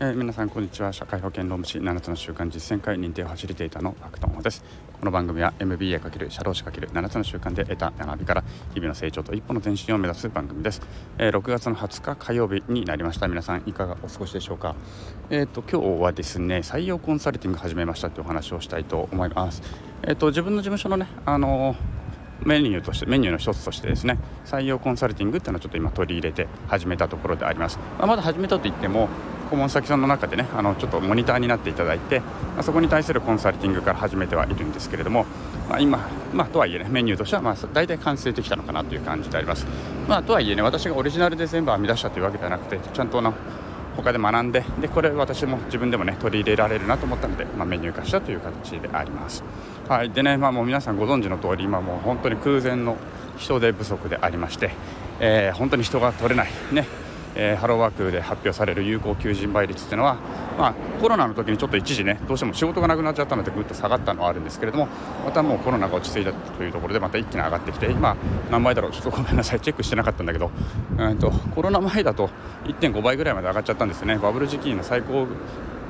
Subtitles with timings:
[0.00, 0.92] えー、皆さんこんにちは。
[0.92, 4.62] 社会保険労務士7つの習慣実践会認定ファシリテーターのパクトンホです。
[4.92, 10.82] この番組は MBA× 社労士 ×7 つの習慣で得た学びから日々の成長と一歩の前進を目指す番組です、
[11.18, 13.26] えー、6月の20日火曜日になりました。
[13.26, 14.76] 皆さんいかがお過ごしでしょうか？
[15.30, 19.62] えっ、ー、と今日はですね採用コンサルティング始めましたというお話をしたいと思います。
[20.04, 21.74] えっ、と自分の事務所のねあの
[22.44, 29.08] メニューとしてメニューの一つとしてですね採用コンサルティングっていうのをちょっと今取り入れて始めたところであります、まあ、まだ始めたといっても
[29.48, 35.26] 顧問先さんの中でねあのちょっとモニターになっていただいて、まあ、そこに対するコンサルティングから始めてはいるんですけれども、
[35.68, 39.66] まあ、今、まあ、とはいえねメニューとしてはまあ大体完成できたのかなという感じであります、
[40.08, 43.32] まあ、とはいえね私がオリジナルで全部編み出したというわけではなくてちゃんとな
[43.96, 49.42] 他で学んででこれ私も自分でもね取り入れられるなと思ったので、まあ、メニュー化したという形であります。
[49.88, 50.10] はい。
[50.10, 52.96] でねまあもう皆さんご存知の通り今もう本当に空前の
[53.38, 54.70] 人手不足でありまして、
[55.18, 57.07] えー、本当に人が取れないね。
[57.34, 60.16] えー、ハローワークで発表される有効求人倍率っていうのは、
[60.58, 64.88] まあ、コロナの時にちょっと一時ねどうしても仕事がなくなっちゃったのでぐっと下がったのはあるんですけれども
[65.24, 68.16] またもうコロナが落ち着いたというところでまた一気に上がってきて今
[68.50, 70.50] 何倍だろうちょっとごめんなさいチェックしてなかったんだけど、
[70.96, 72.30] えーと、コロナ前だと
[72.64, 74.18] 1.5倍ぐらいまで上がっちゃったんですね。
[74.18, 75.26] バブル時期の最高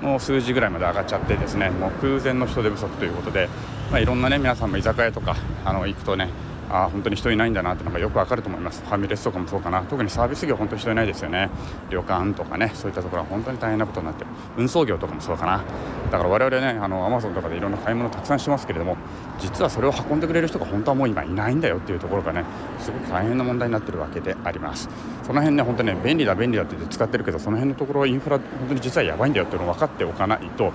[0.03, 3.49] の数字ぐらいまで上がっちゃってですねもう空前の人手不足ということで、
[3.91, 6.29] まあ、いろんなね皆さんも居酒屋とかあの行くとね
[6.71, 8.83] あ本当に人いないんだなってのがよくわかると思います。
[8.85, 9.83] ファミレスとかもそうかな。
[9.83, 11.51] 特にサービス業本当に人いないですよね。
[11.91, 14.31] 旅館とかねそういったところは本当に大変なことになってる。
[14.57, 15.63] 運送業とかもそうかな。
[16.11, 18.97] だから我々ねあのアマゾンとかでいろんな買い物たくさんしてますけれども
[19.39, 22.45] 実はそれを運んでくれる人が本当はもう今いないんだよっていうところがね
[22.79, 24.89] すごく大変な問題になってるわけであります。
[25.27, 30.73] その辺ね本当ね便利だ便利だって言って使ってるけどその辺のところインフラ本当に実はやばいんだよっていうのを分かっておかないと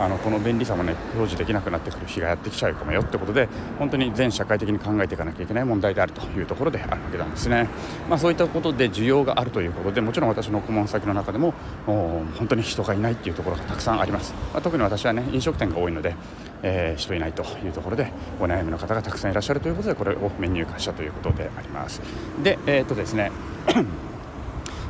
[0.00, 3.48] あのこの便利さもね表示できなくなってくる日がやってきちゃうかもよってことで
[3.78, 7.68] 本当に全社会的に考えていかなきゃいけない問題であるというところであるわけなんですね、
[8.08, 11.52] まあ、そういったことで需要があるということでもちろん私の顧問先の中でも
[11.86, 16.14] 本当に人がいないっていうところがたくさんあります、まあ、特に私はね飲食店が多いので、
[16.62, 18.10] えー、人いないというところで
[18.40, 22.00] お悩みの方がたくさんいらっしゃるということでこれをメニュー化したということであります。
[22.42, 23.30] でえー、っとですね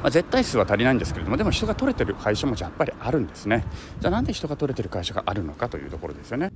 [0.03, 3.65] まあ、絶対数は足りないんですけれどもでも人が取れてる会社もやっぱりあるんですね。
[4.01, 6.53] じゃあなんで人が取れてる会社があるのかというところですよね。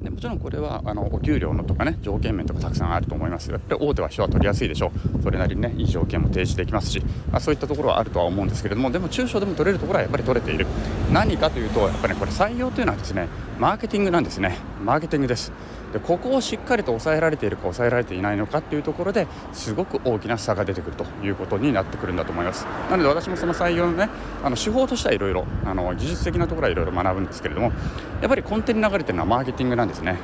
[0.00, 5.22] でもちろんこれはあのお給料のとかね条件面とかたくさんあると思いますやっぱり大手は人は取りやすいでしょう。
[5.22, 10.66] それなりにねいい条件も提示できますし、まあ、そういったところはあるとは思うんですけれどもでも中小でも取れるところはやっぱり取れている。
[11.12, 13.28] 何かというとやっぱり、ね、これ採用というのはですね
[13.58, 14.58] マーケティングなんですね。
[14.84, 15.52] マーケティングです。
[15.92, 22.66] でここをしっかりと抑えられているか抑えられていないのかっていうところですごく大きな差が出てくるということになってくるんだと思います。
[22.90, 24.08] なので私もその採用のね
[24.42, 27.72] あの手法としてはいろいろあの技術的なところはいろいろ学ぶんですけれども
[28.20, 30.18] やっぱり根底に流れてるのはマーケティングなんですね。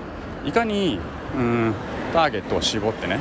[0.44, 0.99] いかに
[1.37, 1.75] うん
[2.12, 3.20] ターゲットを絞ってね、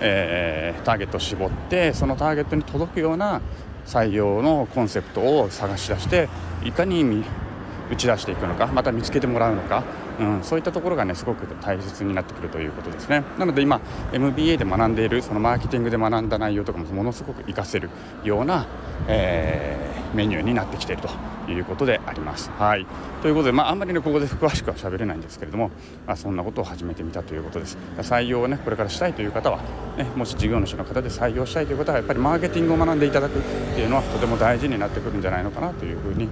[0.00, 3.40] えー、ターゲットを絞ってそのターゲットに届くような
[3.86, 6.28] 採用のコンセプトを探し出して
[6.64, 7.24] いかに
[7.90, 9.82] 打ち出していくのかまた見つけてもらうのか
[10.20, 13.24] うん、そういったところがねすごく大切になってくるということですね。
[13.38, 13.80] なので今
[14.12, 17.90] MBA で学んでいるそのマーケティングで学んだ内容とかもものすごく活かせる
[18.22, 18.66] ような、
[19.08, 22.50] えー、メニューになってきているということであります。
[22.50, 22.86] はい。
[23.22, 25.70] ということで、まあ、あんまりねここで詳しくは喋れないんですけれども、
[26.06, 27.76] まあ、そんなことを始めてみたということです。
[27.98, 29.58] 採用をねこれからしたいという方は、
[29.96, 33.42] ね、もし事業主の方で採用したいという方はやっぱりマーケティングを学んでいただくっ
[33.74, 36.28] ていうのはとても大事になってくるんじゃないのかなというふうに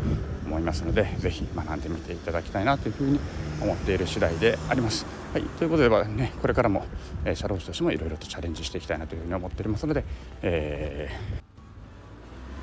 [0.52, 3.18] 思いますのでぜひ学んでみていただきたいなというふうに
[3.62, 5.06] 思っている次第であります。
[5.32, 6.84] はい、ということで、ね、これからも、
[7.24, 10.04] えー、社労士としてもいろいろとチャレンジしていきたいなというふうに思っておりますので、
[10.42, 11.08] え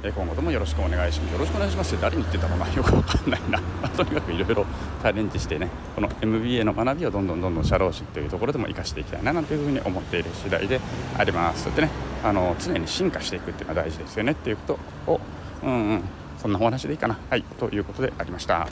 [0.03, 1.33] ー、今後ともよろしくお願いします。
[1.33, 3.59] よろしくお願いします誰に言ってたのかよくわかんないな。
[3.97, 4.65] とにかくいろいろ
[5.01, 10.79] チャレンジしてね、この MBA の学びをどんどんどんどん社労士というところでも活かしていきたいななんていうふうに思っている次第で
[11.17, 11.73] あります。
[11.75, 11.89] でね、
[12.23, 14.77] あの常に進化していくっていうのは大事ですよねっていうこ
[15.07, 15.21] とを、
[15.63, 16.03] うんうん、
[16.39, 17.19] そんなお話でいいかな。
[17.29, 18.67] はい、ということでありました。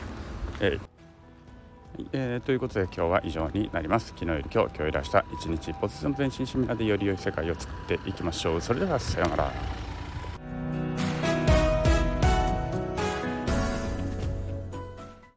[0.60, 0.98] えー
[2.14, 9.52] えー、ということで今日は以上になります昨日より今日今日いらした一日一歩ずつの前進シミュラでより良い世界を作っていきましょうそれではさようなら